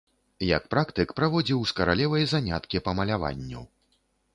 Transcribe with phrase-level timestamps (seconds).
[0.45, 3.61] Як практык праводзіў з каралевай заняткі па маляванню.